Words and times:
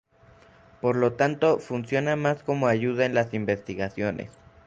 Por 0.81 0.95
lo 0.95 1.13
tanto, 1.13 1.59
funciona 1.59 2.15
más 2.15 2.41
como 2.41 2.65
ayuda 2.65 3.05
en 3.05 3.13
las 3.13 3.35
investigaciones. 3.35 4.31